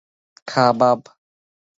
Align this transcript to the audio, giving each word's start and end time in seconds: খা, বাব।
খা, 0.47 0.65
বাব। 0.79 0.99